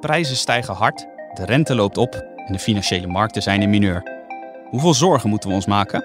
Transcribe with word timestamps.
Prijzen 0.00 0.36
stijgen 0.36 0.74
hard, 0.74 1.06
de 1.34 1.44
rente 1.44 1.74
loopt 1.74 1.96
op 1.96 2.14
en 2.46 2.52
de 2.52 2.58
financiële 2.58 3.06
markten 3.06 3.42
zijn 3.42 3.62
in 3.62 3.70
mineur. 3.70 4.02
Hoeveel 4.70 4.94
zorgen 4.94 5.28
moeten 5.28 5.48
we 5.48 5.54
ons 5.54 5.66
maken? 5.66 6.00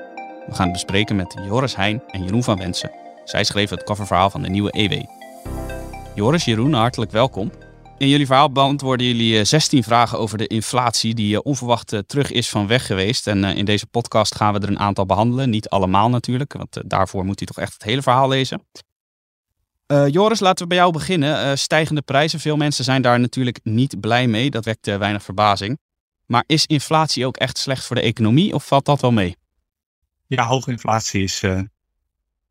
We 0.48 0.54
gaan 0.54 0.64
het 0.64 0.74
bespreken 0.74 1.16
met 1.16 1.36
Joris 1.46 1.76
Heijn 1.76 2.04
en 2.08 2.24
Jeroen 2.24 2.44
van 2.44 2.58
Wensen. 2.58 2.92
Zij 3.24 3.44
schreven 3.44 3.78
het 3.78 3.86
coververhaal 3.86 4.30
van 4.30 4.42
de 4.42 4.50
nieuwe 4.50 4.78
EW. 4.78 5.04
Joris, 6.16 6.46
Jeroen, 6.46 6.74
hartelijk 6.74 7.12
welkom. 7.12 7.52
In 7.98 8.08
jullie 8.08 8.26
verhaal 8.26 8.52
beantwoorden 8.52 9.08
jullie 9.08 9.44
16 9.44 9.80
eh, 9.80 9.86
vragen 9.86 10.20
over 10.20 10.38
de 10.38 10.48
inflatie 10.48 11.14
die 11.14 11.36
eh, 11.36 11.42
onverwacht 11.44 11.94
eh, 11.94 12.00
terug 12.00 12.32
is 12.32 12.50
van 12.50 12.68
weg 12.68 12.86
geweest. 12.86 13.28
En 13.28 13.44
in 13.44 13.66
deze 13.66 13.88
podcast 13.88 14.36
gaan 14.36 14.54
we 14.54 14.60
er 14.60 14.68
een 14.68 14.80
aantal 14.80 15.06
behandelen. 15.06 15.50
Niet 15.50 15.70
allemaal 15.70 16.10
natuurlijk, 16.10 16.54
want 16.54 16.82
daarvoor 16.86 17.26
moet 17.26 17.42
u 17.42 17.46
toch 17.46 17.60
echt 17.60 17.74
het 17.74 17.84
hele 17.84 18.02
verhaal 18.02 18.28
lezen. 18.28 18.66
Joris, 20.10 20.40
laten 20.40 20.64
we 20.64 20.70
bij 20.70 20.78
jou 20.78 20.92
beginnen. 20.92 21.58
stijgende 21.58 22.02
prijzen, 22.02 22.40
veel 22.40 22.58
mensen 22.58 22.84
zijn 22.84 23.02
daar 23.02 23.20
natuurlijk 23.20 23.60
niet 23.64 24.00
blij 24.00 24.28
mee. 24.28 24.50
Dat 24.50 24.66
wekt 24.66 24.86
weinig 24.86 25.24
verbazing. 25.24 25.80
Maar 26.26 26.44
is 26.48 26.66
inflatie 26.66 27.26
ook 27.26 27.38
echt 27.38 27.58
slecht 27.58 27.86
voor 27.86 27.96
de 27.96 28.02
economie 28.02 28.54
of 28.54 28.68
valt 28.68 28.86
dat 28.86 29.02
wel 29.02 29.12
mee? 29.12 29.36
Ja, 30.28 30.46
hoge 30.46 30.72
inflatie 30.72 31.24
is, 31.24 31.44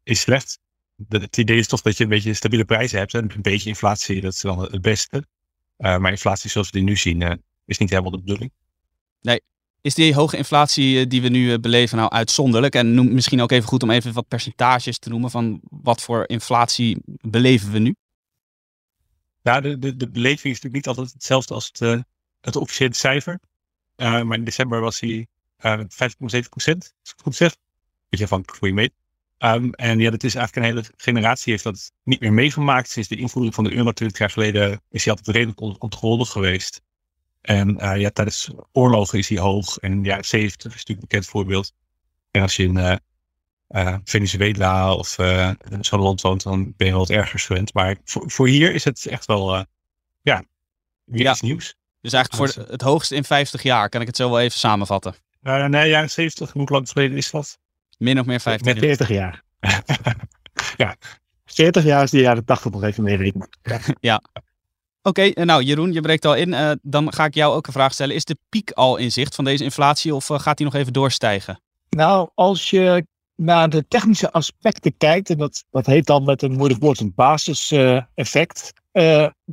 is 0.02 0.20
slecht. 0.20 0.59
het 1.09 1.36
idee 1.36 1.59
is 1.59 1.66
toch 1.66 1.83
dat 1.83 1.97
je 1.97 2.02
een 2.02 2.10
beetje 2.10 2.34
stabiele 2.34 2.64
prijzen 2.64 2.98
hebt. 2.98 3.14
En 3.14 3.30
een 3.34 3.42
beetje 3.42 3.69
inflatie, 3.69 4.20
dat 4.20 4.33
is 4.33 4.41
dan 4.41 4.59
het 4.59 4.83
beste. 4.83 5.27
Maar 5.77 6.11
inflatie 6.11 6.50
zoals 6.50 6.70
we 6.70 6.78
die 6.78 6.86
nu 6.86 6.97
zien, 6.97 7.42
is 7.66 7.78
niet 7.78 7.91
helemaal 7.91 8.11
de 8.11 8.20
bedoeling. 8.20 8.52
Nee. 9.20 9.41
Is 9.82 9.95
die 9.95 10.14
hoge 10.14 10.36
inflatie 10.36 11.00
eh, 11.00 11.09
die 11.09 11.22
we 11.22 11.28
nu 11.28 11.59
beleven 11.59 11.96
nou 11.96 12.10
uitzonderlijk? 12.10 12.74
En 12.74 12.95
noem 12.95 13.14
misschien 13.14 13.41
ook 13.41 13.50
even 13.50 13.68
goed 13.68 13.82
om 13.82 13.91
even 13.91 14.12
wat 14.12 14.28
percentages 14.28 14.98
te 14.98 15.08
noemen 15.08 15.30
van 15.30 15.60
wat 15.70 16.02
voor 16.02 16.28
inflatie 16.28 17.02
beleven 17.06 17.72
we 17.72 17.78
nu? 17.78 17.95
Ja, 19.42 19.60
de, 19.60 19.78
de, 19.78 19.96
de 19.96 20.10
beleving 20.10 20.55
is 20.55 20.60
natuurlijk 20.60 20.74
niet 20.74 20.86
altijd 20.86 21.12
hetzelfde 21.12 21.55
als 21.55 21.70
het, 21.72 22.05
het 22.41 22.56
officiële 22.56 22.94
cijfer. 22.94 23.41
maar 23.97 24.34
in 24.34 24.44
december 24.44 24.80
was 24.80 25.00
hij 25.00 25.27
5,7 25.62 26.48
procent, 26.48 26.83
als 27.00 27.11
ik 27.11 27.17
het 27.17 27.22
goed 27.22 27.34
zeg. 27.34 27.56
Beetje 28.08 28.24
afhankelijk 28.24 28.61
hoe 28.61 28.83
je. 28.83 28.92
Um, 29.39 29.74
en 29.74 29.98
ja, 29.98 30.11
dat 30.11 30.22
is 30.22 30.34
eigenlijk 30.34 30.67
een 30.67 30.74
hele 30.74 30.94
generatie 30.96 31.52
heeft 31.52 31.64
dat 31.64 31.92
niet 32.02 32.20
meer 32.20 32.33
meegemaakt. 32.33 32.89
Sinds 32.89 33.08
de 33.08 33.17
invoering 33.17 33.55
van 33.55 33.64
de 33.64 33.74
euro 33.74 33.92
20 33.92 34.19
jaar 34.19 34.30
geleden 34.30 34.83
is 34.91 35.05
hij 35.05 35.14
altijd 35.14 35.36
redelijk 35.36 35.61
onder 35.61 35.78
controle 35.78 36.24
geweest. 36.24 36.83
En 37.43 37.77
uh, 37.85 38.01
ja, 38.01 38.11
tijdens 38.11 38.51
oorlogen 38.73 39.19
is 39.19 39.29
hij 39.29 39.39
hoog. 39.39 39.79
En 39.79 39.93
in 39.93 40.03
de 40.03 40.09
jaren 40.09 40.25
70 40.25 40.57
is 40.57 40.62
natuurlijk 40.62 40.89
een 40.89 41.09
bekend 41.09 41.27
voorbeeld. 41.27 41.73
En 42.31 42.43
als 42.43 42.57
je 42.57 42.62
in 42.62 42.77
uh, 42.77 42.95
uh, 43.69 43.97
Venezuela 44.05 44.95
of 44.95 45.09
zo'n 45.81 46.01
land 46.01 46.20
woont, 46.20 46.43
dan 46.43 46.75
ben 46.77 46.87
je 46.87 46.93
wel 46.93 47.01
wat 47.01 47.11
ergers 47.11 47.47
gewend. 47.47 47.75
Maar 47.75 47.97
voor, 48.05 48.31
voor 48.31 48.48
hier 48.48 48.75
is 48.75 48.85
het 48.85 49.07
echt 49.07 49.27
wel, 49.27 49.67
ja, 50.23 50.45
weer 51.05 51.31
iets 51.31 51.41
nieuws. 51.41 51.75
Dus 52.01 52.13
eigenlijk 52.13 52.53
voor 52.53 52.65
het 52.67 52.83
hoogste 52.83 53.15
in 53.15 53.25
50 53.25 53.63
jaar, 53.63 53.89
kan 53.89 54.01
ik 54.01 54.07
het 54.07 54.17
zo 54.17 54.31
wel 54.31 54.41
even 54.41 54.59
samenvatten? 54.59 55.15
nee, 55.41 55.89
jaren 55.89 56.11
70, 56.11 56.53
hoe 56.53 56.69
lang 56.70 56.89
geleden 56.89 57.17
is 57.17 57.31
dat? 57.31 57.59
Min 57.98 58.20
of 58.20 58.27
meer 58.27 58.41
50 58.41 58.67
Met 58.67 58.79
40 58.79 59.09
jaar. 59.09 59.43
ja, 60.77 60.97
40 61.45 61.85
jaar 61.85 62.03
is 62.03 62.11
de 62.11 62.20
jaren 62.20 62.45
80 62.45 62.73
nog 62.73 62.83
even 62.83 63.03
mee 63.03 63.17
rekenen. 63.17 63.48
ja. 64.01 64.23
Oké, 65.03 65.22
eh, 65.22 65.45
nou 65.45 65.62
Jeroen, 65.62 65.92
je 65.92 66.00
breekt 66.00 66.25
al 66.25 66.34
in. 66.34 66.48
Uh, 66.48 66.70
dan 66.83 67.12
ga 67.12 67.25
ik 67.25 67.34
jou 67.34 67.55
ook 67.55 67.67
een 67.67 67.72
vraag 67.72 67.92
stellen. 67.92 68.14
Is 68.14 68.25
de 68.25 68.36
piek 68.48 68.70
al 68.70 68.97
in 68.97 69.12
zicht 69.12 69.34
van 69.34 69.45
deze 69.45 69.64
inflatie 69.64 70.14
of 70.14 70.28
uh, 70.28 70.39
gaat 70.39 70.56
die 70.56 70.67
nog 70.67 70.75
even 70.75 70.92
doorstijgen? 70.92 71.61
Nou, 71.89 72.28
als 72.34 72.70
je 72.70 73.06
naar 73.36 73.70
de 73.70 73.89
technische 73.89 74.33
aspecten 74.33 74.97
kijkt, 74.97 75.30
en 75.30 75.39
dat, 75.39 75.64
dat 75.70 75.86
heet 75.86 76.06
dan 76.06 76.25
met 76.25 76.42
een 76.42 76.53
moeilijk 76.53 76.80
woord 76.80 77.00
een 77.00 77.12
basiseffect, 77.14 78.73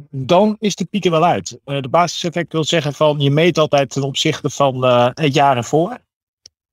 dan 0.09 0.55
is 0.59 0.75
de 0.75 0.85
piek 0.85 1.05
er 1.05 1.11
wel 1.11 1.25
uit. 1.25 1.59
de 1.63 1.89
basiseffect 1.89 2.51
wil 2.51 2.63
zeggen 2.63 2.93
van 2.93 3.19
je 3.19 3.31
meet 3.31 3.57
altijd 3.57 3.89
ten 3.89 4.03
opzichte 4.03 4.49
van 4.49 4.83
het 5.13 5.33
jaar 5.33 5.57
ervoor. 5.57 5.97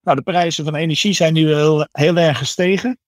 Nou, 0.03 0.17
de 0.17 0.23
prijzen 0.23 0.65
van 0.65 0.75
energie 0.75 1.13
zijn 1.13 1.33
nu 1.33 1.55
heel, 1.55 1.87
heel 1.93 2.17
erg 2.17 2.39
gestegen. 2.39 2.99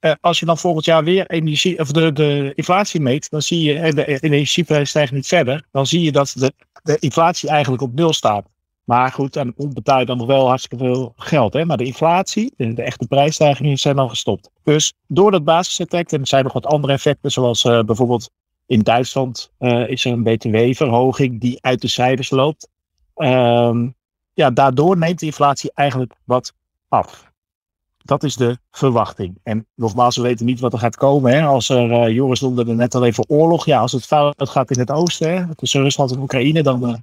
Uh, 0.00 0.12
als 0.20 0.38
je 0.38 0.46
dan 0.46 0.58
volgend 0.58 0.84
jaar 0.84 1.04
weer 1.04 1.26
energie, 1.26 1.78
of 1.78 1.92
de, 1.92 2.12
de 2.12 2.52
inflatie 2.54 3.00
meet, 3.00 3.30
dan 3.30 3.42
zie 3.42 3.62
je, 3.62 3.92
de 3.92 4.20
energieprijzen 4.20 4.86
stijgen 4.86 5.14
niet 5.14 5.26
verder, 5.26 5.66
dan 5.72 5.86
zie 5.86 6.02
je 6.02 6.12
dat 6.12 6.32
de, 6.36 6.52
de 6.82 6.98
inflatie 6.98 7.48
eigenlijk 7.48 7.82
op 7.82 7.94
nul 7.94 8.12
staat. 8.12 8.46
Maar 8.84 9.12
goed, 9.12 9.44
betaal 9.56 9.98
je 9.98 10.06
dan 10.06 10.16
nog 10.16 10.26
wel 10.26 10.46
hartstikke 10.46 10.84
veel 10.84 11.12
geld. 11.16 11.52
Hè? 11.52 11.64
Maar 11.64 11.76
de 11.76 11.84
inflatie, 11.84 12.52
de, 12.56 12.82
echte 12.82 13.06
prijsstijgingen, 13.06 13.76
zijn 13.76 13.96
dan 13.96 14.08
gestopt. 14.08 14.50
Dus 14.62 14.92
door 15.06 15.30
dat 15.30 15.44
basiseffect, 15.44 16.12
en 16.12 16.20
er 16.20 16.26
zijn 16.26 16.44
nog 16.44 16.52
wat 16.52 16.66
andere 16.66 16.92
effecten, 16.92 17.30
zoals 17.30 17.64
uh, 17.64 17.82
bijvoorbeeld 17.82 18.30
in 18.66 18.80
Duitsland 18.80 19.50
is 19.86 20.04
er 20.04 20.12
een 20.12 20.22
btw-verhoging 20.22 21.40
die 21.40 21.58
uit 21.60 21.80
de 21.80 21.88
cijfers 21.88 22.30
loopt. 22.30 22.68
Um, 23.16 23.94
ja, 24.34 24.50
daardoor 24.50 24.98
neemt 24.98 25.18
de 25.18 25.26
inflatie 25.26 25.70
eigenlijk 25.74 26.14
wat 26.24 26.52
af. 26.88 27.27
Dat 28.08 28.22
is 28.22 28.36
de 28.36 28.58
verwachting. 28.70 29.38
En 29.42 29.66
nogmaals, 29.74 30.16
we 30.16 30.22
weten 30.22 30.46
niet 30.46 30.60
wat 30.60 30.72
er 30.72 30.78
gaat 30.78 30.96
komen. 30.96 31.32
Hè. 31.32 31.42
Als 31.42 31.68
er, 31.68 31.90
uh, 31.90 32.14
Joris 32.14 32.40
noemde 32.40 32.64
er 32.64 32.74
net 32.74 32.94
al 32.94 33.04
even 33.04 33.28
oorlog. 33.28 33.66
Ja, 33.66 33.80
als 33.80 33.92
het 33.92 34.06
fout 34.06 34.48
gaat 34.48 34.70
in 34.70 34.78
het 34.78 34.90
oosten, 34.90 35.36
hè, 35.36 35.54
tussen 35.54 35.82
Rusland 35.82 36.10
en 36.10 36.18
Oekraïne, 36.18 36.62
dan, 36.62 36.88
uh, 36.88 36.94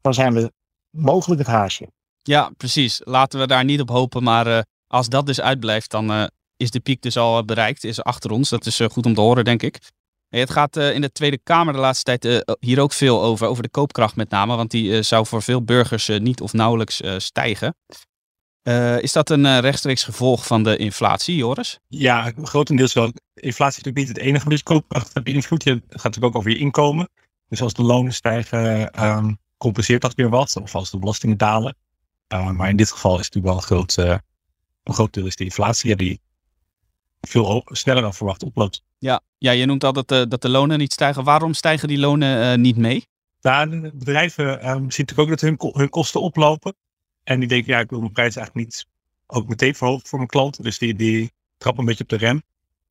dan 0.00 0.14
zijn 0.14 0.34
we 0.34 0.52
mogelijk 0.90 1.40
het 1.40 1.50
haasje. 1.50 1.90
Ja, 2.22 2.50
precies. 2.56 3.00
Laten 3.04 3.40
we 3.40 3.46
daar 3.46 3.64
niet 3.64 3.80
op 3.80 3.88
hopen. 3.88 4.22
Maar 4.22 4.46
uh, 4.46 4.60
als 4.86 5.08
dat 5.08 5.26
dus 5.26 5.40
uitblijft, 5.40 5.90
dan 5.90 6.30
is 6.56 6.70
de 6.70 6.80
piek 6.80 7.02
dus 7.02 7.16
al 7.16 7.44
bereikt. 7.44 7.84
Is 7.84 8.02
achter 8.02 8.30
ons. 8.30 8.48
Dat 8.48 8.66
is 8.66 8.80
goed 8.92 9.06
om 9.06 9.14
te 9.14 9.20
horen, 9.20 9.44
denk 9.44 9.62
ik. 9.62 9.78
Het 10.28 10.50
gaat 10.50 10.76
eh, 10.76 10.94
in 10.94 11.00
de 11.00 11.12
Tweede 11.12 11.38
Kamer 11.38 11.72
de 11.72 11.78
laatste 11.78 12.18
tijd 12.18 12.44
hier 12.60 12.80
ook 12.80 12.92
veel 12.92 13.22
over, 13.22 13.46
over 13.46 13.62
de 13.62 13.68
koopkracht 13.68 14.16
met 14.16 14.30
name, 14.30 14.56
want 14.56 14.70
die 14.70 15.02
zou 15.02 15.26
voor 15.26 15.42
veel 15.42 15.62
burgers 15.62 16.08
niet 16.18 16.40
of 16.40 16.52
nauwelijks 16.52 17.02
stijgen. 17.16 17.74
Is 19.02 19.12
dat 19.12 19.30
een 19.30 19.60
rechtstreeks 19.60 20.04
gevolg 20.04 20.46
van 20.46 20.62
de 20.62 20.76
inflatie, 20.76 21.36
Joris? 21.36 21.78
Ja, 21.88 22.32
grotendeels 22.42 22.92
wel. 22.92 23.12
Inflatie 23.34 23.78
is 23.78 23.84
natuurlijk 23.84 23.96
niet 23.96 24.08
het 24.08 24.18
enige 24.18 24.48
wat 24.48 24.62
koopkracht 24.62 25.22
beïnvloedt. 25.22 25.64
Het 25.64 25.82
gaat 25.88 26.02
natuurlijk 26.02 26.34
ook 26.34 26.36
over 26.36 26.50
je 26.50 26.58
inkomen. 26.58 27.08
Dus 27.48 27.62
als 27.62 27.74
de 27.74 27.82
lonen 27.82 28.12
stijgen, 28.12 28.90
um, 29.04 29.38
compenseert 29.56 30.02
dat 30.02 30.14
weer 30.14 30.28
wat. 30.28 30.56
Of 30.62 30.74
als 30.74 30.90
de 30.90 30.98
belastingen 30.98 31.36
dalen. 31.36 31.76
maar 32.28 32.68
in 32.68 32.76
dit 32.76 32.90
geval 32.90 33.18
is 33.18 33.24
het 33.24 33.34
natuurlijk 33.34 33.68
wel 33.68 33.78
een 33.78 33.86
groot, 33.86 34.20
een 34.84 34.94
groot 34.94 35.12
deel 35.12 35.26
is 35.26 35.36
de 35.36 35.44
inflatie 35.44 35.96
die 35.96 36.20
veel 37.20 37.62
sneller 37.64 38.02
dan 38.02 38.14
verwacht 38.14 38.42
oploopt. 38.42 38.82
Ja, 38.98 39.20
ja 39.38 39.50
je 39.50 39.66
noemt 39.66 39.84
altijd 39.84 40.12
uh, 40.12 40.22
dat 40.28 40.42
de 40.42 40.48
lonen 40.48 40.78
niet 40.78 40.92
stijgen. 40.92 41.24
Waarom 41.24 41.54
stijgen 41.54 41.88
die 41.88 41.98
lonen 41.98 42.60
niet 42.60 42.76
mee? 42.76 43.08
Ja, 43.40 43.66
de 43.66 43.90
bedrijven 43.94 44.68
um, 44.68 44.90
zien 44.90 45.06
natuurlijk 45.06 45.18
ook 45.18 45.28
dat 45.28 45.40
hun, 45.40 45.56
hun 45.72 45.88
kosten 45.88 46.20
oplopen. 46.20 46.74
En 47.30 47.38
die 47.38 47.48
denken, 47.48 47.72
ja, 47.72 47.80
ik 47.80 47.90
wil 47.90 48.00
mijn 48.00 48.12
prijs 48.12 48.36
eigenlijk 48.36 48.66
niet 48.66 48.86
ook 49.26 49.48
meteen 49.48 49.74
verhogen 49.74 50.06
voor 50.06 50.18
mijn 50.18 50.30
klant. 50.30 50.62
Dus 50.62 50.78
die, 50.78 50.94
die 50.94 51.32
trappen 51.56 51.80
een 51.80 51.88
beetje 51.88 52.02
op 52.02 52.08
de 52.08 52.16
rem. 52.16 52.42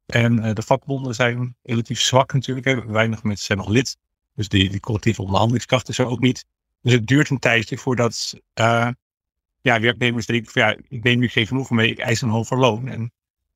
En 0.05 0.37
uh, 0.37 0.53
de 0.53 0.61
vakbonden 0.61 1.15
zijn 1.15 1.55
relatief 1.63 2.01
zwak 2.01 2.33
natuurlijk. 2.33 2.67
Hè. 2.67 2.85
Weinig 2.85 3.23
mensen 3.23 3.45
zijn 3.45 3.57
nog 3.57 3.67
lid. 3.67 3.97
Dus 4.35 4.47
die, 4.47 4.69
die 4.69 4.79
collectieve 4.79 5.21
onderhandelingskracht 5.21 5.89
is 5.89 5.97
er 5.97 6.05
ook 6.05 6.19
niet. 6.19 6.45
Dus 6.81 6.93
het 6.93 7.07
duurt 7.07 7.29
een 7.29 7.39
tijdje 7.39 7.77
voordat 7.77 8.33
uh, 8.59 8.89
ja, 9.61 9.79
werknemers 9.79 10.25
denken 10.25 10.51
ja, 10.53 10.75
ik 10.87 11.03
neem 11.03 11.19
nu 11.19 11.27
geen 11.27 11.47
genoegen 11.47 11.75
mee, 11.75 11.89
ik 11.89 11.99
eis 11.99 12.21
een 12.21 12.29
hoger 12.29 12.57
loon. 12.57 12.87
En 12.87 13.11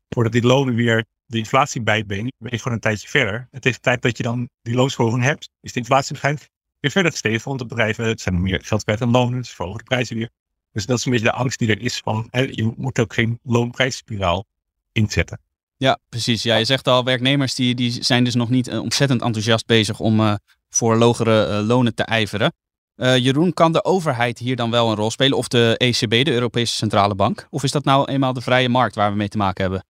voordat 0.09 0.31
die 0.33 0.43
lonen 0.43 0.75
weer 0.75 1.05
de 1.25 1.37
inflatie 1.37 1.81
bijbenen, 1.81 2.33
ben 2.37 2.51
je 2.51 2.57
gewoon 2.57 2.73
een 2.73 2.79
tijdje 2.79 3.07
verder. 3.07 3.47
Het 3.51 3.65
is 3.65 3.79
tijd 3.79 4.01
dat 4.01 4.17
je 4.17 4.23
dan 4.23 4.49
die 4.61 4.75
loonsverhoging 4.75 5.23
hebt, 5.23 5.49
is 5.61 5.73
de 5.73 5.79
inflatie 5.79 6.09
waarschijnlijk 6.09 6.49
weer 6.79 6.91
verder 6.91 7.11
gestegen. 7.11 7.47
Want 7.47 7.59
de 7.59 7.65
bedrijven 7.65 8.05
het 8.05 8.21
zijn 8.21 8.41
meer 8.41 8.61
geld 8.63 8.83
kwijt 8.83 9.01
aan 9.01 9.11
lonen, 9.11 9.39
dus 9.39 9.53
verhogen 9.53 9.77
de 9.77 9.83
prijzen 9.83 10.15
weer. 10.15 10.29
Dus 10.73 10.85
dat 10.85 10.97
is 10.97 11.05
een 11.05 11.11
beetje 11.11 11.27
de 11.27 11.33
angst 11.33 11.59
die 11.59 11.69
er 11.69 11.81
is 11.81 11.97
van, 11.97 12.27
je 12.31 12.73
moet 12.77 12.99
ook 12.99 13.13
geen 13.13 13.39
loonprijsspiraal 13.43 14.45
inzetten. 14.91 15.39
Ja, 15.77 15.99
precies. 16.09 16.43
Ja, 16.43 16.55
je 16.55 16.65
zegt 16.65 16.87
al, 16.87 17.03
werknemers 17.03 17.55
die, 17.55 17.75
die 17.75 18.03
zijn 18.03 18.23
dus 18.23 18.35
nog 18.35 18.49
niet 18.49 18.67
uh, 18.67 18.81
ontzettend 18.81 19.21
enthousiast 19.21 19.65
bezig 19.65 19.99
om 19.99 20.19
uh, 20.19 20.35
voor 20.69 20.97
logere 20.97 21.47
uh, 21.49 21.67
lonen 21.67 21.95
te 21.95 22.03
ijveren. 22.03 22.53
Jeroen, 22.95 23.53
kan 23.53 23.71
de 23.71 23.83
overheid 23.83 24.37
hier 24.37 24.55
dan 24.55 24.71
wel 24.71 24.89
een 24.89 24.95
rol 24.95 25.11
spelen? 25.11 25.37
Of 25.37 25.47
de 25.47 25.75
ECB, 25.77 26.25
de 26.25 26.31
Europese 26.31 26.73
Centrale 26.73 27.15
Bank? 27.15 27.47
Of 27.49 27.63
is 27.63 27.71
dat 27.71 27.83
nou 27.83 28.11
eenmaal 28.11 28.33
de 28.33 28.41
vrije 28.41 28.69
markt 28.69 28.95
waar 28.95 29.11
we 29.11 29.17
mee 29.17 29.27
te 29.27 29.37
maken 29.37 29.61
hebben? 29.63 29.85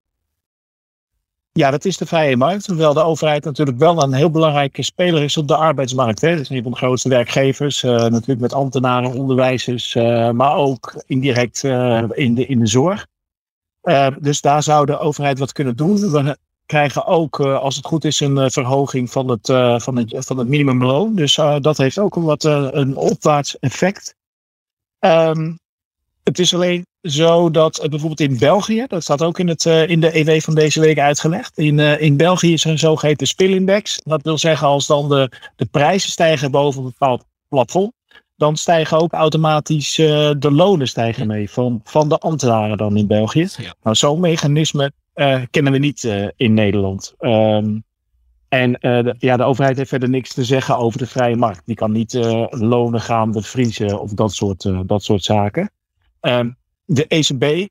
Ja, 1.54 1.72
dat 1.72 1.86
is 1.86 1.98
de 1.98 2.06
vrije 2.06 2.38
markt. 2.38 2.64
Terwijl 2.64 2.94
de 2.94 3.04
overheid 3.04 3.44
natuurlijk 3.44 3.78
wel 3.78 4.04
een 4.04 4.14
heel 4.14 4.30
belangrijke 4.30 4.84
speler 4.84 5.24
is 5.24 5.38
op 5.38 5.48
de 5.48 5.56
arbeidsmarkt. 5.56 6.22
Hè. 6.22 6.32
Dat 6.32 6.40
is 6.40 6.50
een 6.50 6.62
van 6.64 6.72
de 6.72 6.78
grootste 6.78 7.10
werkgevers. 7.10 7.84
Uh, 7.84 7.92
natuurlijk 7.92 8.40
met 8.40 8.54
ambtenaren, 8.54 9.14
onderwijzers, 9.14 9.96
uh, 9.96 10.30
maar 10.30 10.56
ook 10.56 11.04
indirect 11.06 11.64
uh, 11.64 12.04
in, 12.12 12.36
de, 12.36 12.46
in 12.46 12.60
de 12.60 12.68
zorg. 12.68 13.08
dus 14.20 14.42
daar 14.42 14.64
zou 14.64 14.86
de 14.86 14.98
overheid 14.98 15.40
wat 15.40 15.52
kunnen 15.52 15.76
doen. 15.76 16.12
We 16.12 16.38
krijgen 16.66 17.06
ook, 17.06 17.40
als 17.40 17.76
het 17.76 17.86
goed 17.86 18.06
is, 18.06 18.20
een 18.20 18.52
verhoging 18.52 19.12
van 19.12 19.30
het, 19.30 19.46
van 19.84 19.96
het, 19.96 20.26
van 20.26 20.38
het 20.38 20.48
minimumloon. 20.48 21.16
Dus 21.16 21.36
dat 21.62 21.78
heeft 21.78 22.00
ook 22.00 22.16
een 22.16 22.24
wat 22.24 22.44
een 22.44 22.96
opwaarts 22.96 23.60
effect. 23.60 24.16
Um, 25.00 25.60
het 26.24 26.40
is 26.40 26.54
alleen 26.54 26.86
zo 27.02 27.52
dat 27.52 27.86
bijvoorbeeld 27.90 28.20
in 28.30 28.38
België, 28.38 28.86
dat 28.88 29.04
staat 29.04 29.22
ook 29.22 29.40
in, 29.40 29.48
het, 29.48 29.66
uh, 29.66 29.90
in 29.90 30.00
de 30.00 30.20
EW 30.20 30.42
van 30.42 30.56
deze 30.56 30.80
week 30.80 31.00
uitgelegd. 31.00 31.58
In, 31.58 31.78
uh, 31.78 32.02
in 32.02 32.18
België 32.18 32.54
is 32.54 32.64
er 32.64 32.72
een 32.72 32.80
zogeheten 32.80 33.28
spilindex. 33.28 34.02
Dat 34.04 34.22
wil 34.22 34.38
zeggen, 34.38 34.68
als 34.68 34.88
dan 34.88 35.10
de, 35.10 35.32
de 35.56 35.66
prijzen 35.66 36.12
stijgen 36.12 36.52
boven 36.52 36.82
een 36.84 36.88
bepaald 36.88 37.26
plafond, 37.50 37.94
dan 38.36 38.58
stijgen 38.58 38.98
ook 38.98 39.14
automatisch 39.14 39.96
de 39.96 40.52
lonen 40.52 40.88
stijgen 40.88 41.28
mee 41.28 41.50
van, 41.50 41.82
van 41.84 42.10
de 42.10 42.18
ambtenaren 42.18 42.78
dan 42.78 42.98
in 42.98 43.08
België. 43.08 43.48
Ja. 43.58 43.74
Nou, 43.84 43.96
zo'n 43.96 44.20
mechanisme 44.20 44.92
kennen 45.50 45.72
we 45.72 45.78
niet 45.78 46.04
in 46.36 46.54
Nederland. 46.54 47.14
Um, 47.20 47.84
en 48.50 48.72
de, 48.72 49.16
ja, 49.20 49.38
de 49.38 49.44
overheid 49.44 49.78
heeft 49.78 49.90
verder 49.90 50.10
niks 50.10 50.34
te 50.34 50.44
zeggen 50.44 50.78
over 50.78 51.00
de 51.00 51.08
vrije 51.08 51.36
markt. 51.36 51.62
Die 51.66 51.76
kan 51.76 51.92
niet 51.92 52.14
lonen 52.50 53.02
gaan 53.02 53.32
bevriezen 53.32 54.00
of 54.00 54.14
dat 54.14 54.34
soort, 54.34 54.72
dat 54.86 55.04
soort 55.04 55.24
zaken. 55.24 55.72
Um, 56.22 56.58
de 56.86 57.08
ECB 57.08 57.68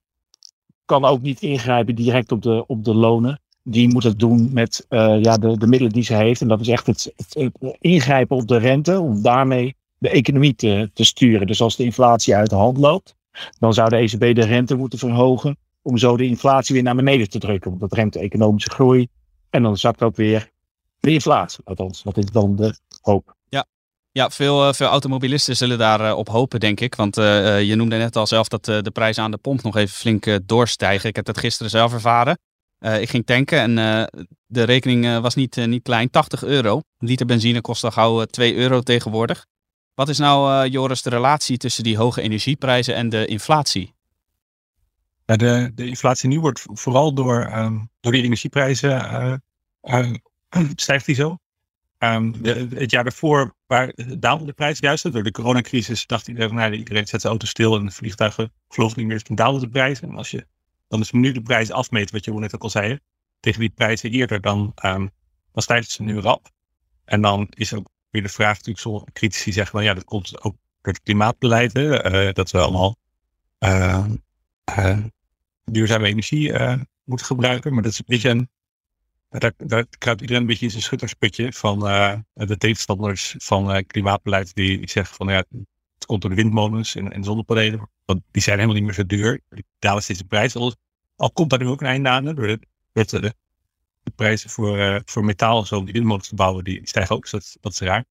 kan 0.84 1.04
ook 1.04 1.22
niet 1.22 1.40
ingrijpen 1.40 1.94
direct 1.94 2.32
op 2.32 2.42
de, 2.42 2.64
op 2.66 2.84
de 2.84 2.94
lonen. 2.94 3.40
Die 3.62 3.88
moet 3.88 4.02
het 4.02 4.18
doen 4.18 4.50
met 4.52 4.86
uh, 4.88 5.22
ja, 5.22 5.36
de, 5.36 5.58
de 5.58 5.66
middelen 5.66 5.92
die 5.92 6.02
ze 6.02 6.14
heeft. 6.14 6.40
En 6.40 6.48
dat 6.48 6.60
is 6.60 6.68
echt 6.68 6.86
het, 6.86 7.12
ingrijpen 7.80 8.36
op 8.36 8.48
de 8.48 8.56
rente. 8.56 9.00
Om 9.00 9.22
daarmee 9.22 9.76
de 9.98 10.08
economie 10.08 10.54
te, 10.54 10.90
te 10.94 11.04
sturen. 11.04 11.46
Dus 11.46 11.60
als 11.60 11.76
de 11.76 11.84
inflatie 11.84 12.36
uit 12.36 12.50
de 12.50 12.56
hand 12.56 12.78
loopt. 12.78 13.14
Dan 13.58 13.74
zou 13.74 13.88
de 13.88 13.96
ECB 13.96 14.34
de 14.34 14.44
rente 14.44 14.74
moeten 14.74 14.98
verhogen. 14.98 15.56
Om 15.82 15.98
zo 15.98 16.16
de 16.16 16.26
inflatie 16.26 16.74
weer 16.74 16.84
naar 16.84 16.94
beneden 16.94 17.28
te 17.28 17.38
drukken. 17.38 17.70
Want 17.70 17.82
dat 17.82 17.92
remt 17.92 18.12
de 18.12 18.18
economische 18.18 18.70
groei. 18.70 19.08
En 19.50 19.62
dan 19.62 19.76
zakt 19.76 20.02
ook 20.02 20.16
weer 20.16 20.50
de 21.00 21.12
inflatie. 21.12 21.64
Althans, 21.64 22.02
dat 22.02 22.16
is 22.16 22.24
dan 22.24 22.56
de 22.56 22.74
hoop. 23.00 23.34
Ja, 24.12 24.30
veel, 24.30 24.68
uh, 24.68 24.72
veel 24.72 24.86
automobilisten 24.86 25.56
zullen 25.56 25.78
daar 25.78 26.00
uh, 26.00 26.16
op 26.16 26.28
hopen, 26.28 26.60
denk 26.60 26.80
ik. 26.80 26.94
Want 26.94 27.18
uh, 27.18 27.62
je 27.62 27.74
noemde 27.74 27.96
net 27.96 28.16
al 28.16 28.26
zelf 28.26 28.48
dat 28.48 28.64
de 28.64 28.90
prijzen 28.92 29.22
aan 29.22 29.30
de 29.30 29.36
pomp 29.36 29.62
nog 29.62 29.76
even 29.76 29.94
flink 29.94 30.38
doorstijgen. 30.48 31.08
Ik 31.08 31.16
heb 31.16 31.24
dat 31.24 31.38
gisteren 31.38 31.70
zelf 31.70 31.92
ervaren. 31.92 32.38
ik 32.78 33.10
ging 33.10 33.26
tanken 33.26 33.58
en 33.58 33.74
de 34.46 34.62
rekening 34.62 35.20
was 35.20 35.34
niet, 35.34 35.56
niet 35.56 35.82
klein, 35.82 36.10
80 36.10 36.44
euro. 36.44 36.76
Een 36.76 37.08
liter 37.08 37.26
benzine 37.26 37.60
kost 37.60 37.84
al 37.84 37.90
gauw 37.90 38.24
2 38.24 38.54
euro 38.54 38.80
tegenwoordig. 38.80 39.46
Wat 39.94 40.08
is 40.08 40.18
nou, 40.18 40.68
Joris, 40.68 41.02
de 41.02 41.10
relatie 41.10 41.56
tussen 41.56 41.84
die 41.84 41.96
hoge 41.96 42.22
energieprijzen 42.22 42.94
en 42.94 43.08
de 43.08 43.26
inflatie? 43.26 43.94
De, 45.24 45.70
de 45.74 45.86
inflatie 45.86 46.28
nu 46.28 46.40
wordt 46.40 46.64
vooral 46.66 47.14
door, 47.14 47.56
um, 47.56 47.90
door 48.00 48.12
die 48.12 48.22
energieprijzen 48.22 49.42
stijgt 50.74 51.06
die 51.06 51.14
zo. 51.14 51.38
Um, 52.02 52.43
de, 52.43 52.69
het 52.75 52.91
jaar 52.91 53.02
daarvoor 53.02 53.55
waar, 53.67 53.93
daalde 54.19 54.44
de 54.44 54.52
prijs 54.52 54.79
juist. 54.79 55.12
Door 55.12 55.23
de 55.23 55.31
coronacrisis 55.31 56.06
dacht 56.06 56.29
iedereen, 56.29 56.55
nou, 56.55 56.73
iedereen 56.73 57.06
zet 57.06 57.20
zijn 57.20 57.32
auto 57.32 57.47
stil 57.47 57.76
en 57.76 57.87
de 57.87 57.93
vliegtuigen 57.93 58.52
vlogen 58.69 58.99
niet 58.99 59.06
meer. 59.06 59.17
Dus 59.17 59.25
toen 59.25 59.37
daalde 59.37 59.61
de 59.61 59.69
prijs. 59.69 60.00
En 60.00 60.17
als 60.17 60.31
je 60.31 60.47
dan 60.88 61.00
is 61.00 61.11
nu 61.11 61.32
de 61.32 61.43
prijs 61.43 61.70
afmeet, 61.70 62.11
wat 62.11 62.25
je 62.25 62.32
net 62.32 62.55
ook 62.55 62.62
al 62.62 62.70
zei, 62.70 62.99
tegen 63.41 63.61
die 63.61 63.70
prijzen 63.70 64.11
eerder, 64.11 64.41
dan, 64.41 64.73
um, 64.85 65.11
dan 65.52 65.62
stijgt 65.62 65.91
ze 65.91 66.02
nu 66.02 66.19
rap. 66.19 66.50
En 67.05 67.20
dan 67.20 67.47
is 67.50 67.75
ook 67.75 67.88
weer 68.11 68.23
de 68.23 68.29
vraag 68.29 68.56
natuurlijk, 68.56 68.79
zo 68.79 69.05
critici 69.12 69.53
zeggen 69.53 69.73
van 69.73 69.85
ja, 69.85 69.94
dat 69.94 70.05
komt 70.05 70.43
ook 70.43 70.56
door 70.82 70.93
het 70.93 71.03
klimaatbeleid. 71.03 71.76
Uh, 71.76 72.32
dat 72.32 72.50
we 72.50 72.58
allemaal 72.58 72.96
uh, 73.58 74.06
uh, 74.79 74.99
duurzame 75.64 76.06
energie 76.06 76.53
moeten 77.05 77.26
gebruiken. 77.26 77.73
Maar 77.75 77.82
dat 77.82 77.93
is 77.93 77.99
een 77.99 78.05
beetje 78.06 78.29
een 78.29 78.49
daar, 79.31 79.53
daar 79.56 79.87
kruipt 79.99 80.21
iedereen 80.21 80.43
een 80.43 80.49
beetje 80.49 80.65
in 80.65 80.71
zijn 80.71 80.82
schuttersputje 80.82 81.53
van 81.53 81.88
uh, 81.88 82.19
de 82.32 82.56
tegenstanders 82.56 83.35
van 83.38 83.77
uh, 83.77 83.82
klimaatbeleid 83.87 84.55
die, 84.55 84.91
zeggen 84.91 85.17
van 85.17 85.29
ja, 85.29 85.37
het 85.37 86.06
komt 86.06 86.21
door 86.21 86.31
de 86.31 86.37
windmolens 86.37 86.94
en, 86.94 87.12
en 87.12 87.25
zonnepanelen. 87.25 87.88
Want 88.05 88.23
die 88.31 88.43
zijn 88.43 88.56
helemaal 88.56 88.77
niet 88.77 88.87
meer 88.87 88.94
zo 88.94 89.06
duur. 89.06 89.41
Die 89.49 89.65
dalen 89.79 90.03
steeds 90.03 90.19
de 90.19 90.25
prijs. 90.25 90.56
Al, 90.56 91.31
komt 91.32 91.50
daar 91.50 91.59
nu 91.59 91.67
ook 91.67 91.81
een 91.81 91.87
einde 91.87 92.09
aan. 92.09 92.25
Door 92.25 92.47
de, 92.47 93.35
de, 94.03 94.11
prijzen 94.15 94.50
voor, 94.50 94.79
uh, 94.79 95.00
voor 95.05 95.25
metaal 95.25 95.65
zo 95.65 95.77
om 95.77 95.85
die 95.85 95.93
windmolens 95.93 96.29
te 96.29 96.35
bouwen, 96.35 96.65
die, 96.65 96.81
stijgen 96.85 97.17
ook. 97.17 97.23
Dus 97.23 97.31
dat, 97.31 97.56
dat 97.61 97.73
is 97.73 97.81
raar. 97.81 98.05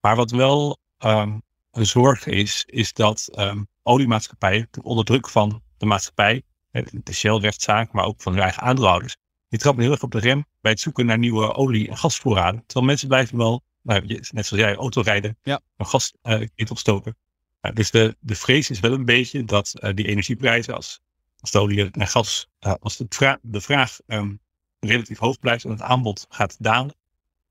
Maar 0.00 0.16
wat 0.16 0.30
wel 0.30 0.78
um, 0.98 1.42
een 1.70 1.86
zorg 1.86 2.26
is, 2.26 2.64
is 2.66 2.92
dat 2.92 3.28
um, 3.38 3.68
oliemaatschappijen 3.82 4.68
onder 4.82 5.04
druk 5.04 5.28
van 5.28 5.62
de 5.76 5.86
maatschappij, 5.86 6.42
de 6.70 7.12
Shell-rechtszaak, 7.12 7.92
maar 7.92 8.04
ook 8.04 8.22
van 8.22 8.32
hun 8.32 8.42
eigen 8.42 8.62
aandeelhouders, 8.62 9.16
die 9.48 9.58
trappen 9.58 9.82
heel 9.82 9.92
erg 9.92 10.02
op 10.02 10.10
de 10.10 10.18
rem 10.18 10.44
bij 10.60 10.72
het 10.72 10.80
zoeken 10.80 11.06
naar 11.06 11.18
nieuwe 11.18 11.54
olie- 11.54 11.88
en 11.88 11.96
gasvoorraden. 11.96 12.62
Terwijl 12.66 12.86
mensen 12.86 13.08
blijven 13.08 13.38
wel, 13.38 13.62
nou, 13.82 14.06
net 14.06 14.46
zoals 14.46 14.62
jij, 14.62 14.74
autorijden, 14.74 15.38
ja. 15.42 15.60
gas 15.78 16.12
uh, 16.22 16.40
opstoken. 16.70 17.16
Uh, 17.62 17.72
dus 17.72 17.90
de, 17.90 18.16
de 18.20 18.34
vrees 18.34 18.70
is 18.70 18.80
wel 18.80 18.92
een 18.92 19.04
beetje 19.04 19.44
dat 19.44 19.74
uh, 19.80 19.90
die 19.94 20.06
energieprijzen, 20.06 20.74
als, 20.74 21.00
als 21.40 21.50
de 21.50 21.58
olie 21.58 21.90
en 21.90 22.08
gas, 22.08 22.48
als 22.80 22.96
de, 22.96 23.06
vra 23.08 23.38
de 23.42 23.60
vraag 23.60 23.98
um, 24.06 24.40
relatief 24.80 25.18
hoog 25.18 25.38
blijft 25.38 25.64
en 25.64 25.70
het 25.70 25.82
aanbod 25.82 26.26
gaat 26.28 26.56
dalen, 26.58 26.94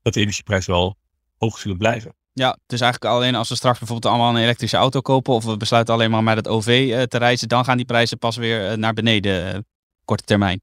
dat 0.02 0.14
de 0.14 0.20
energieprijzen 0.20 0.72
wel 0.72 0.96
hoog 1.38 1.58
zullen 1.58 1.78
blijven. 1.78 2.14
Ja, 2.32 2.58
dus 2.66 2.80
eigenlijk 2.80 3.12
alleen 3.12 3.34
als 3.34 3.48
we 3.48 3.54
straks 3.54 3.78
bijvoorbeeld 3.78 4.12
allemaal 4.12 4.34
een 4.34 4.42
elektrische 4.42 4.76
auto 4.76 5.00
kopen 5.00 5.34
of 5.34 5.44
we 5.44 5.56
besluiten 5.56 5.94
alleen 5.94 6.10
maar 6.10 6.22
met 6.22 6.36
het 6.36 6.48
OV 6.48 7.06
te 7.08 7.18
reizen, 7.18 7.48
dan 7.48 7.64
gaan 7.64 7.76
die 7.76 7.86
prijzen 7.86 8.18
pas 8.18 8.36
weer 8.36 8.78
naar 8.78 8.92
beneden, 8.92 9.66
korte 10.04 10.24
termijn. 10.24 10.60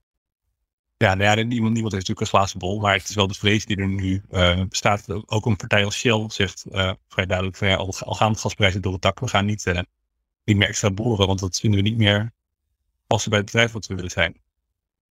Ja, 1.03 1.13
nou 1.15 1.44
niemand, 1.44 1.73
niemand 1.73 1.94
heeft 1.94 2.07
natuurlijk 2.07 2.19
een 2.19 2.27
glazen 2.39 2.59
bol, 2.59 2.79
maar 2.79 2.94
het 2.94 3.09
is 3.09 3.15
wel 3.15 3.27
de 3.27 3.33
vrees 3.33 3.65
die 3.65 3.77
er 3.77 3.88
nu 3.88 4.23
uh, 4.31 4.61
bestaat. 4.69 5.05
Ook 5.25 5.45
een 5.45 5.55
partij 5.55 5.85
als 5.85 5.95
Shell 5.95 6.25
zegt 6.27 6.65
uh, 6.71 6.91
vrij 7.07 7.25
duidelijk 7.25 7.57
van 7.57 7.67
ja, 7.67 7.75
al, 7.75 7.94
al, 8.00 8.13
gaan 8.13 8.31
de 8.31 8.39
gasprijzen 8.39 8.81
door 8.81 8.94
het 8.94 9.01
dak, 9.01 9.19
we 9.19 9.27
gaan 9.27 9.45
niet, 9.45 9.65
uh, 9.65 9.79
niet 10.45 10.57
meer 10.57 10.67
extra 10.67 10.91
boren, 10.91 11.27
want 11.27 11.39
dat 11.39 11.59
vinden 11.59 11.83
we 11.83 11.89
niet 11.89 11.97
meer 11.97 12.31
we 13.07 13.29
bij 13.29 13.38
het 13.38 13.45
bedrijf 13.45 13.71
wat 13.71 13.88
we 13.88 13.95
willen 13.95 14.11
zijn. 14.11 14.38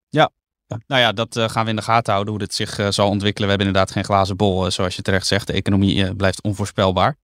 Ja, 0.09 0.31
nou 0.67 1.01
ja, 1.01 1.13
dat 1.13 1.39
gaan 1.39 1.65
we 1.65 1.71
in 1.71 1.77
de 1.77 1.83
gaten 1.83 2.13
houden, 2.13 2.35
hoe 2.35 2.43
dit 2.43 2.55
zich 2.55 2.81
zal 2.89 3.09
ontwikkelen. 3.09 3.49
We 3.49 3.55
hebben 3.55 3.67
inderdaad 3.67 3.91
geen 3.95 4.05
glazen 4.05 4.37
bol, 4.37 4.71
zoals 4.71 4.97
je 4.97 5.03
terecht 5.03 5.27
zegt. 5.27 5.47
De 5.47 5.53
economie 5.53 6.15
blijft 6.15 6.43
onvoorspelbaar. 6.43 7.17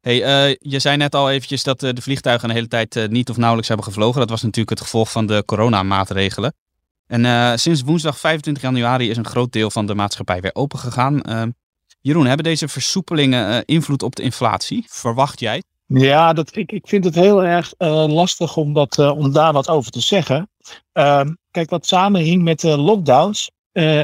Hey, 0.00 0.16
je 0.60 0.78
zei 0.78 0.96
net 0.96 1.14
al 1.14 1.30
eventjes 1.30 1.62
dat 1.62 1.80
de 1.80 2.02
vliegtuigen 2.02 2.48
een 2.48 2.54
hele 2.54 2.68
tijd 2.68 3.10
niet 3.10 3.30
of 3.30 3.36
nauwelijks 3.36 3.68
hebben 3.68 3.86
gevlogen. 3.86 4.20
Dat 4.20 4.30
was 4.30 4.42
natuurlijk 4.42 4.70
het 4.70 4.80
gevolg 4.80 5.10
van 5.10 5.26
de 5.26 5.42
coronamaatregelen. 5.46 6.54
En 7.06 7.24
uh, 7.24 7.52
sinds 7.54 7.82
woensdag 7.82 8.18
25 8.18 8.62
januari 8.62 9.10
is 9.10 9.16
een 9.16 9.26
groot 9.26 9.52
deel 9.52 9.70
van 9.70 9.86
de 9.86 9.94
maatschappij 9.94 10.40
weer 10.40 10.54
open 10.54 10.78
gegaan. 10.78 11.20
Uh, 11.28 11.42
Jeroen, 12.00 12.26
hebben 12.26 12.44
deze 12.44 12.68
versoepelingen 12.68 13.50
uh, 13.50 13.58
invloed 13.64 14.02
op 14.02 14.16
de 14.16 14.22
inflatie? 14.22 14.84
Verwacht 14.88 15.40
jij? 15.40 15.62
Ja, 15.86 16.32
dat, 16.32 16.56
ik, 16.56 16.72
ik 16.72 16.88
vind 16.88 17.04
het 17.04 17.14
heel 17.14 17.44
erg 17.44 17.72
lastig 17.78 18.56
om, 18.56 18.72
dat, 18.72 18.98
om 18.98 19.32
daar 19.32 19.52
wat 19.52 19.68
over 19.68 19.90
te 19.90 20.00
zeggen. 20.00 20.50
Ehm, 20.92 21.32
kijk, 21.50 21.70
wat 21.70 21.86
samenhing 21.86 22.42
met 22.42 22.60
de 22.60 22.76
lockdowns, 22.76 23.50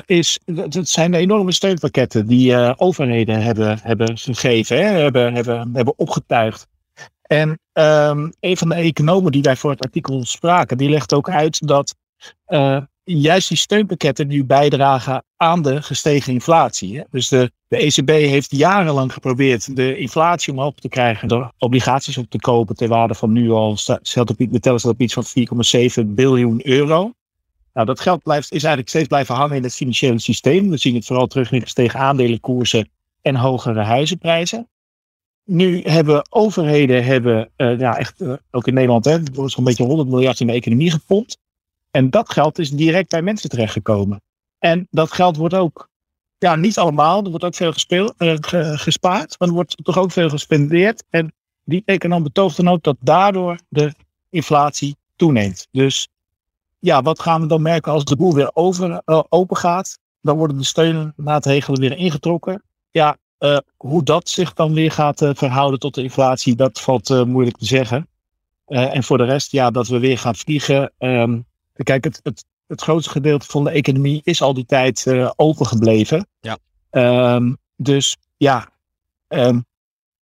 is, 0.04 0.38
dat 0.44 0.88
zijn 0.88 1.14
enorme 1.14 1.52
steunpakketten 1.52 2.26
die 2.26 2.78
overheden 2.78 3.42
hebben, 3.42 3.78
hebben 3.82 4.18
gegeven, 4.18 4.76
hè, 4.76 4.82
hebben, 4.82 5.34
hebben, 5.34 5.70
hebben 5.74 5.98
opgetuigd. 5.98 6.68
En 7.30 7.48
um, 7.72 8.32
een 8.40 8.56
van 8.56 8.68
de 8.68 8.74
economen 8.74 9.32
die 9.32 9.42
wij 9.42 9.56
voor 9.56 9.70
het 9.70 9.84
artikel 9.84 10.24
spraken, 10.24 10.76
die 10.76 10.88
legt 10.88 11.14
ook 11.14 11.28
uit 11.28 11.66
dat 11.66 11.94
uh, 12.48 12.80
juist 13.18 13.48
die 13.48 13.56
steunpakketten 13.56 14.26
nu 14.26 14.44
bijdragen 14.44 15.24
aan 15.36 15.62
de 15.62 15.82
gestegen 15.82 16.32
inflatie. 16.32 16.98
Hè? 16.98 17.02
Dus 17.10 17.28
de, 17.28 17.52
de 17.68 17.76
ECB 17.76 18.08
heeft 18.08 18.56
jarenlang 18.56 19.12
geprobeerd 19.12 19.76
de 19.76 19.98
inflatie 19.98 20.52
omhoog 20.52 20.74
te 20.74 20.88
krijgen 20.88 21.28
door 21.28 21.52
obligaties 21.58 22.18
op 22.18 22.30
te 22.30 22.38
kopen 22.38 22.76
ter 22.76 22.88
waarde 22.88 23.14
van 23.14 23.32
nu 23.32 23.50
al, 23.50 23.76
de 23.76 24.60
tellen 24.60 24.84
op 24.84 25.00
iets 25.00 25.14
van 25.14 25.24
4,7 26.02 26.06
biljoen 26.06 26.66
euro. 26.66 27.12
Nou, 27.72 27.86
dat 27.86 28.00
geld 28.00 28.22
blijft, 28.22 28.52
is 28.52 28.62
eigenlijk 28.62 28.88
steeds 28.88 29.08
blijven 29.08 29.34
hangen 29.34 29.56
in 29.56 29.62
het 29.62 29.74
financiële 29.74 30.20
systeem. 30.20 30.70
We 30.70 30.76
zien 30.76 30.94
het 30.94 31.06
vooral 31.06 31.26
terug 31.26 31.52
in 31.52 31.60
gestegen 31.60 32.00
aandelenkoersen 32.00 32.88
en 33.22 33.36
hogere 33.36 33.82
huizenprijzen. 33.82 34.68
Nu 35.44 35.82
hebben 35.82 36.26
overheden, 36.30 37.04
hebben, 37.04 37.50
ja, 37.56 37.98
echt, 37.98 38.20
uh, 38.20 38.32
ook 38.50 38.66
in 38.66 38.74
Nederland, 38.74 39.04
hè, 39.04 39.12
er 39.12 39.32
wordt 39.34 39.52
zo'n 39.52 39.64
beetje 39.64 39.84
100 39.84 40.08
miljard 40.08 40.40
in 40.40 40.46
de 40.46 40.52
economie 40.52 40.90
gepompt. 40.90 41.38
En 41.90 42.10
dat 42.10 42.32
geld 42.32 42.58
is 42.58 42.70
direct 42.70 43.08
bij 43.08 43.22
mensen 43.22 43.50
terechtgekomen. 43.50 44.22
En 44.58 44.86
dat 44.90 45.12
geld 45.12 45.36
wordt 45.36 45.54
ook, 45.54 45.88
ja, 46.38 46.56
niet 46.56 46.78
allemaal, 46.78 47.24
er 47.24 47.30
wordt 47.30 47.44
ook 47.44 47.54
veel 47.54 48.12
uh, 48.18 48.34
gespaard, 48.74 49.38
maar 49.38 49.48
er 49.48 49.54
wordt 49.54 49.84
toch 49.84 49.98
ook 49.98 50.12
veel 50.12 50.28
gespendeerd. 50.28 51.04
En 51.10 51.32
die 51.64 51.82
econoom 51.84 52.22
betoogt 52.22 52.56
dan 52.56 52.68
ook 52.68 52.82
dat 52.82 52.96
daardoor 53.00 53.58
de 53.68 53.92
inflatie 54.30 54.96
toeneemt. 55.16 55.68
Dus 55.70 56.08
ja, 56.78 57.02
wat 57.02 57.20
gaan 57.20 57.40
we 57.40 57.46
dan 57.46 57.62
merken 57.62 57.92
als 57.92 58.04
de 58.04 58.16
boel 58.16 58.34
weer 58.34 58.50
uh, 58.54 59.22
open 59.28 59.56
gaat? 59.56 59.98
Dan 60.22 60.36
worden 60.36 60.58
de 60.58 60.64
steunmaatregelen 60.64 61.80
weer 61.80 61.96
ingetrokken. 61.96 62.62
Ja, 62.90 63.16
uh, 63.38 63.58
hoe 63.76 64.02
dat 64.02 64.28
zich 64.28 64.52
dan 64.52 64.72
weer 64.72 64.90
gaat 64.90 65.30
verhouden 65.34 65.80
tot 65.80 65.94
de 65.94 66.02
inflatie, 66.02 66.56
dat 66.56 66.80
valt 66.80 67.26
moeilijk 67.26 67.56
te 67.56 67.64
zeggen. 67.64 68.08
en 68.66 69.02
voor 69.02 69.18
de 69.18 69.24
rest, 69.24 69.52
ja, 69.52 69.70
dat 69.70 69.88
we 69.88 69.98
weer 69.98 70.18
gaan 70.18 70.34
vliegen. 70.34 70.92
Um, 70.98 71.48
Kijk, 71.82 72.04
het, 72.04 72.20
het, 72.22 72.44
het 72.66 72.80
grootste 72.80 73.10
gedeelte 73.10 73.46
van 73.46 73.64
de 73.64 73.70
economie 73.70 74.20
is 74.24 74.42
al 74.42 74.54
die 74.54 74.66
tijd 74.66 75.04
uh, 75.06 75.30
open 75.36 75.66
gebleven. 75.66 76.26
Ja. 76.40 76.58
Um, 77.34 77.56
dus 77.76 78.16
ja, 78.36 78.70
um, 79.28 79.64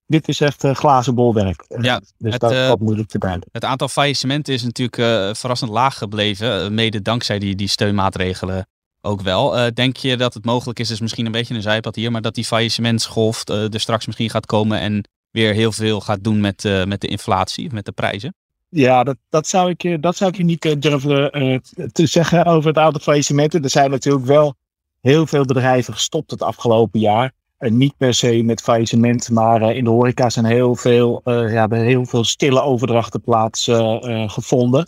dit 0.07 0.29
is 0.29 0.41
echt 0.41 0.65
glazen 0.73 1.15
bolwerk. 1.15 1.65
Ja, 1.81 2.01
dus 2.19 2.33
het, 2.33 2.41
dat 2.41 2.53
eh, 2.53 2.67
valt 2.67 2.81
moeilijk 2.81 3.09
te 3.09 3.19
bijten. 3.19 3.49
Het 3.53 3.65
aantal 3.65 3.89
faillissementen 3.89 4.55
is 4.55 4.63
natuurlijk 4.63 4.99
eh, 4.99 5.35
verrassend 5.35 5.71
laag 5.71 5.99
gebleven, 5.99 6.63
eh, 6.63 6.71
mede 6.71 7.03
dankzij 7.03 7.39
die, 7.39 7.55
die 7.55 7.69
steunmaatregelen 7.69 8.67
ook 9.01 9.21
wel. 9.21 9.59
Eh, 9.59 9.73
denk 9.75 9.97
je 9.97 10.17
dat 10.17 10.35
het 10.35 10.45
mogelijk 10.45 10.79
is, 10.79 10.91
is 10.91 11.01
misschien 11.01 11.27
een 11.27 11.33
beetje 11.33 11.55
een 11.55 11.63
zijpad 11.63 11.95
hier, 11.95 12.11
maar 12.11 12.23
dat 12.23 12.35
die 12.35 12.45
faillissementsgolf 12.45 13.45
eh, 13.45 13.73
er 13.75 13.81
straks 13.81 14.07
misschien 14.07 14.31
gaat 14.31 14.47
komen 14.47 14.81
en 14.81 15.09
weer 15.31 15.55
heel 15.55 15.73
veel 15.73 16.01
gaat 16.01 16.25
doen 16.25 16.41
met, 16.41 16.65
eh, 16.65 16.85
met 16.85 17.01
de 17.01 17.07
inflatie, 17.07 17.73
met 17.73 17.85
de 17.85 17.93
prijzen? 17.93 18.35
Ja, 18.69 19.05
dat, 19.05 19.17
dat, 19.29 19.47
zou 19.47 19.71
ik, 19.71 19.83
je- 19.83 20.01
dat 20.01 20.17
zou 20.17 20.31
ik 20.31 20.37
je 20.37 20.45
niet 20.45 20.65
eh, 20.65 20.73
durven 20.79 21.31
eh, 21.33 21.59
te 21.93 22.07
zeggen 22.07 22.45
over 22.45 22.69
het 22.69 22.79
aantal 22.79 23.01
faillissementen. 23.01 23.63
Er 23.63 23.71
zijn 23.71 23.91
natuurlijk 23.91 24.27
wel 24.27 24.55
heel 25.01 25.27
veel 25.27 25.45
bedrijven 25.45 25.95
gestopt 25.95 26.31
het 26.31 26.43
afgelopen 26.43 27.01
jaar. 27.01 27.33
En 27.59 27.77
niet 27.77 27.97
per 27.97 28.15
se 28.15 28.43
met 28.43 28.61
faillissement, 28.61 29.31
maar 29.31 29.63
eh, 29.63 29.77
in 29.77 29.85
de 29.85 29.91
horeca 29.91 30.31
zijn 30.31 30.45
heel 30.45 30.75
veel, 30.75 31.21
eh, 31.25 31.53
ja, 31.53 31.67
heel 31.71 32.05
veel 32.07 32.25
stille 32.25 32.63
overdrachten 32.63 33.21
plaats 33.21 33.69
eh, 33.69 34.23
eh, 34.23 34.31
gevonden. 34.31 34.87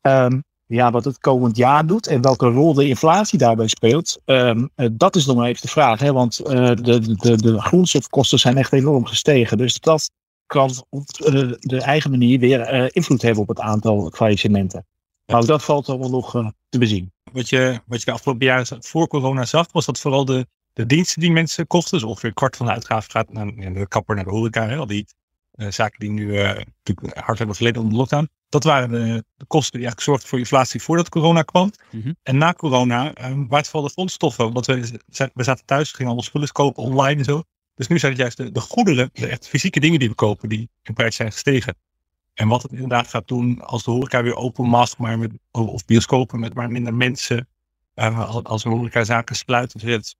Ehm, 0.00 0.40
ja, 0.66 0.90
wat 0.90 1.04
het 1.04 1.18
komend 1.18 1.56
jaar 1.56 1.86
doet 1.86 2.06
en 2.06 2.20
welke 2.22 2.46
rol 2.46 2.74
de 2.74 2.88
inflatie 2.88 3.38
daarbij 3.38 3.66
speelt, 3.68 4.18
ehm, 4.24 4.66
eh, 4.74 4.88
dat 4.92 5.16
is 5.16 5.26
nog 5.26 5.36
maar 5.36 5.48
even 5.48 5.62
de 5.62 5.68
vraag. 5.68 6.00
Hè? 6.00 6.12
Want 6.12 6.38
eh, 6.38 6.70
de, 6.74 7.16
de, 7.16 7.36
de 7.36 7.60
grondstofkosten 7.60 8.38
zijn 8.38 8.56
echt 8.56 8.72
enorm 8.72 9.06
gestegen. 9.06 9.58
Dus 9.58 9.80
dat 9.80 10.10
kan 10.48 10.84
op 10.88 11.06
de 11.58 11.80
eigen 11.80 12.10
manier 12.10 12.38
weer 12.38 12.60
eh, 12.60 12.88
invloed 12.92 13.22
hebben 13.22 13.42
op 13.42 13.48
het 13.48 13.60
aantal 13.60 14.10
faillissementen. 14.14 14.86
Maar 15.26 15.40
ook 15.40 15.46
dat 15.46 15.64
valt 15.64 15.88
allemaal 15.88 16.10
nog 16.10 16.34
eh, 16.34 16.48
te 16.68 16.78
bezien. 16.78 17.12
Wat 17.32 17.48
je, 17.48 17.80
wat 17.86 17.98
je 17.98 18.04
de 18.04 18.12
afgelopen 18.12 18.46
jaren 18.46 18.84
voor 18.84 19.08
corona 19.08 19.44
zag, 19.44 19.72
was 19.72 19.86
dat 19.86 19.98
vooral 19.98 20.24
de, 20.24 20.46
de 20.72 20.86
diensten 20.86 21.20
die 21.20 21.30
mensen 21.30 21.66
kochten. 21.66 21.98
Dus 21.98 22.08
ongeveer 22.08 22.28
een 22.28 22.34
kwart 22.34 22.56
van 22.56 22.66
de 22.66 22.72
uitgaven 22.72 23.10
gaat 23.10 23.32
naar 23.32 23.52
ja, 23.56 23.70
de 23.70 23.88
kapper, 23.88 24.14
naar 24.14 24.24
de 24.24 24.30
horeca. 24.30 24.68
Hè, 24.68 24.76
al 24.76 24.86
die 24.86 25.06
eh, 25.58 25.70
zaken 25.70 25.98
die 25.98 26.10
nu 26.10 26.38
eh, 26.38 26.64
natuurlijk 26.84 27.18
hard 27.18 27.38
hebben 27.38 27.56
geleden 27.56 27.82
onder 27.82 27.92
de 27.92 27.98
lockdown. 27.98 28.30
Dat 28.48 28.64
waren 28.64 28.90
de, 28.90 29.24
de 29.36 29.46
kosten 29.46 29.78
die 29.78 29.88
eigenlijk 29.88 30.00
zorgden 30.00 30.28
voor 30.28 30.38
inflatie 30.38 30.82
voordat 30.82 31.08
corona 31.08 31.42
kwam. 31.42 31.72
Mhm. 31.90 32.12
En 32.22 32.38
na 32.38 32.52
corona 32.52 33.14
eh, 33.14 33.22
waren 33.24 33.54
het 33.54 33.68
vooral 33.68 33.88
de 33.88 33.92
grondstoffen. 33.92 34.52
Want 34.52 34.66
we, 34.66 35.00
we 35.34 35.44
zaten 35.44 35.64
thuis, 35.64 35.90
we 35.90 35.96
gingen 35.96 36.06
allemaal 36.06 36.28
spullen 36.28 36.52
kopen 36.52 36.82
online 36.82 37.18
en 37.18 37.24
zo. 37.24 37.42
Dus 37.78 37.86
nu 37.86 37.98
zijn 37.98 38.12
het 38.12 38.20
juist 38.20 38.36
de, 38.36 38.52
de 38.52 38.60
goederen, 38.60 39.10
de 39.12 39.26
echt 39.26 39.48
fysieke 39.48 39.80
dingen 39.80 39.98
die 39.98 40.08
we 40.08 40.14
kopen, 40.14 40.48
die 40.48 40.68
in 40.82 40.94
prijs 40.94 41.16
zijn 41.16 41.32
gestegen. 41.32 41.74
En 42.34 42.48
wat 42.48 42.62
het 42.62 42.72
inderdaad 42.72 43.08
gaat 43.08 43.28
doen 43.28 43.60
als 43.60 43.84
de 43.84 43.90
horeca 43.90 44.22
weer 44.22 44.34
open 44.36 44.64
mag, 44.64 44.98
maar 44.98 45.18
met, 45.18 45.30
of 45.50 45.84
bioscopen 45.84 46.40
met 46.40 46.54
maar 46.54 46.70
minder 46.70 46.94
mensen. 46.94 47.48
eh, 47.94 48.28
als- 48.34 48.44
als 48.44 48.62
we 48.62 48.70
horecazaken 48.70 49.36
sluiten. 49.36 49.78
Dat 49.80 49.88
vind 49.88 50.16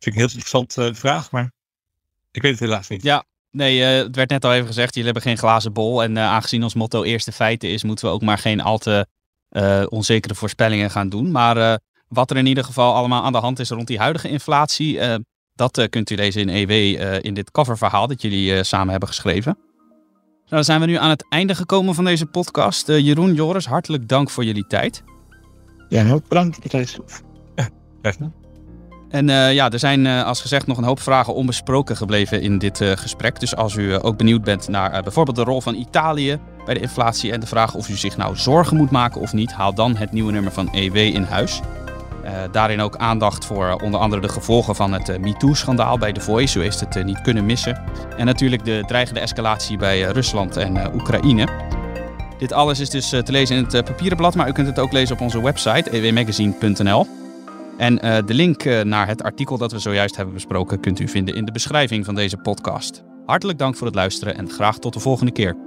ik 0.00 0.06
een 0.06 0.12
heel 0.12 0.22
interessante 0.22 0.86
eh, 0.88 0.94
vraag, 0.94 1.30
maar 1.30 1.52
ik 2.30 2.42
weet 2.42 2.50
het 2.50 2.60
helaas 2.60 2.88
niet. 2.88 3.02
Ja, 3.02 3.24
Nee, 3.50 3.84
eh, 3.84 4.02
het 4.04 4.16
werd 4.16 4.30
net 4.30 4.44
al 4.44 4.54
even 4.54 4.66
gezegd, 4.66 4.88
jullie 4.94 5.04
hebben 5.12 5.22
geen 5.30 5.38
glazen 5.38 5.72
bol. 5.72 6.02
En 6.02 6.18
aangezien 6.18 6.62
ons 6.62 6.74
motto 6.74 7.02
eerste 7.02 7.32
feiten 7.32 7.68
is, 7.68 7.82
moeten 7.84 8.06
we 8.06 8.12
ook 8.12 8.22
maar 8.22 8.38
geen 8.38 8.60
al 8.60 8.78
te 8.78 9.06
onzekere 9.88 10.34
voorspellingen 10.34 10.90
gaan 10.90 11.08
doen. 11.08 11.30
Maar 11.30 11.80
wat 12.08 12.30
er 12.30 12.36
in 12.36 12.46
ieder 12.46 12.64
geval 12.64 12.94
allemaal 12.94 13.22
aan 13.24 13.32
de 13.32 13.38
hand 13.38 13.58
is 13.58 13.70
rond 13.70 13.86
die 13.86 13.98
huidige 13.98 14.28
inflatie, 14.28 14.98
dat 15.56 15.78
eh, 15.78 15.88
kunt 15.88 16.10
u 16.10 16.14
lezen 16.14 16.48
in 16.48 16.48
EW 16.48 16.70
eh, 16.70 17.22
in 17.22 17.34
dit 17.34 17.50
coververhaal 17.50 18.06
dat 18.06 18.22
jullie 18.22 18.54
eh, 18.54 18.62
samen 18.62 18.90
hebben 18.90 19.08
geschreven. 19.08 19.56
Nou, 19.56 20.48
dan 20.48 20.64
zijn 20.64 20.80
we 20.80 20.86
nu 20.86 20.94
aan 20.94 21.10
het 21.10 21.26
einde 21.28 21.54
gekomen 21.54 21.94
van 21.94 22.04
deze 22.04 22.26
podcast. 22.26 22.86
Jeroen, 22.86 23.34
Joris, 23.34 23.66
hartelijk 23.66 24.08
dank 24.08 24.30
voor 24.30 24.44
jullie 24.44 24.66
tijd. 24.66 25.02
Ja, 25.88 26.04
heel 26.04 26.22
bedankt. 26.28 26.58
Matthijs. 26.58 26.98
Blijf 28.00 28.18
nou. 28.18 28.32
En 29.08 29.30
eh, 29.30 29.54
ja, 29.54 29.70
er 29.70 29.78
zijn 29.78 30.06
eh, 30.06 30.24
als 30.24 30.40
gezegd 30.40 30.66
nog 30.66 30.76
een 30.76 30.84
hoop 30.84 31.00
vragen 31.00 31.34
onbesproken 31.34 31.96
gebleven 31.96 32.40
in 32.40 32.58
dit 32.58 32.80
eh, 32.80 32.90
gesprek. 32.90 33.40
Dus 33.40 33.56
als 33.56 33.74
u 33.74 34.04
ook 34.04 34.16
benieuwd 34.16 34.44
bent 34.44 34.68
naar 34.68 34.92
eh, 34.92 35.02
bijvoorbeeld 35.02 35.36
de 35.36 35.42
rol 35.42 35.60
van 35.60 35.74
Italië 35.74 36.38
bij 36.64 36.74
de 36.74 36.80
inflatie 36.80 37.32
en 37.32 37.40
de 37.40 37.46
vraag 37.46 37.74
of 37.74 37.88
u 37.88 37.94
zich 37.94 38.16
nou 38.16 38.36
zorgen 38.36 38.76
moet 38.76 38.90
maken 38.90 39.20
of 39.20 39.32
niet, 39.32 39.52
haal 39.52 39.74
dan 39.74 39.96
het 39.96 40.12
nieuwe 40.12 40.32
nummer 40.32 40.52
van 40.52 40.68
EW 40.72 40.96
in 40.96 41.22
huis. 41.22 41.60
Eh, 42.26 42.32
daarin 42.52 42.80
ook 42.80 42.96
aandacht 42.96 43.44
voor 43.44 43.80
onder 43.82 44.00
andere 44.00 44.22
de 44.22 44.28
gevolgen 44.28 44.74
van 44.74 44.92
het 44.92 45.08
eh, 45.08 45.18
MeToo-schandaal 45.18 45.98
bij 45.98 46.12
The 46.12 46.20
Voice. 46.20 46.58
U 46.58 46.62
heeft 46.62 46.80
het 46.80 46.96
eh, 46.96 47.04
niet 47.04 47.20
kunnen 47.20 47.46
missen. 47.46 47.82
En 48.16 48.26
natuurlijk 48.26 48.64
de 48.64 48.82
dreigende 48.86 49.20
escalatie 49.20 49.76
bij 49.76 50.00
Rusland 50.00 50.56
en 50.56 50.94
Oekraïne. 50.94 51.48
Dit 52.38 52.52
alles 52.52 52.80
is 52.80 52.90
dus 52.90 53.08
te 53.08 53.24
lezen 53.26 53.56
in 53.56 53.64
het 53.64 53.84
papieren 53.84 54.16
blad, 54.16 54.34
maar 54.34 54.48
u 54.48 54.52
kunt 54.52 54.66
het 54.66 54.78
ook 54.78 54.92
lezen 54.92 55.14
op 55.14 55.20
onze 55.20 55.42
website 55.42 55.90
ewmagazine.nl. 55.90 57.06
En 57.78 57.96
de 58.26 58.34
link 58.34 58.64
naar 58.64 59.06
het 59.06 59.22
artikel 59.22 59.58
dat 59.58 59.72
we 59.72 59.78
zojuist 59.78 60.16
hebben 60.16 60.34
besproken 60.34 60.80
kunt 60.80 61.00
u 61.00 61.08
vinden 61.08 61.34
in 61.34 61.44
de 61.44 61.52
beschrijving 61.52 62.04
van 62.04 62.14
deze 62.14 62.36
podcast. 62.36 63.02
Hartelijk 63.26 63.58
dank 63.58 63.76
voor 63.76 63.86
het 63.86 63.96
luisteren 63.96 64.36
en 64.36 64.50
graag 64.50 64.78
tot 64.78 64.92
de 64.92 65.00
volgende 65.00 65.32
keer. 65.32 65.65